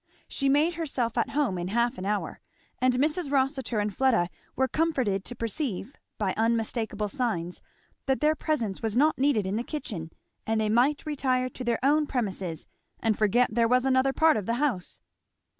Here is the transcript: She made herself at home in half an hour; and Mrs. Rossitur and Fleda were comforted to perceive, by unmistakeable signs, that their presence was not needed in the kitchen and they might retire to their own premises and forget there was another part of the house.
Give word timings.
She 0.27 0.49
made 0.49 0.73
herself 0.73 1.15
at 1.15 1.29
home 1.29 1.59
in 1.59 1.67
half 1.67 1.99
an 1.99 2.07
hour; 2.07 2.39
and 2.79 2.95
Mrs. 2.95 3.31
Rossitur 3.31 3.77
and 3.77 3.95
Fleda 3.95 4.31
were 4.55 4.67
comforted 4.67 5.23
to 5.25 5.35
perceive, 5.35 5.95
by 6.17 6.33
unmistakeable 6.35 7.07
signs, 7.07 7.61
that 8.07 8.19
their 8.19 8.33
presence 8.33 8.81
was 8.81 8.97
not 8.97 9.19
needed 9.19 9.45
in 9.45 9.57
the 9.57 9.63
kitchen 9.63 10.11
and 10.47 10.59
they 10.59 10.69
might 10.69 11.05
retire 11.05 11.49
to 11.49 11.63
their 11.63 11.77
own 11.83 12.07
premises 12.07 12.65
and 12.99 13.15
forget 13.15 13.53
there 13.53 13.67
was 13.67 13.85
another 13.85 14.11
part 14.11 14.37
of 14.37 14.47
the 14.47 14.55
house. 14.55 15.01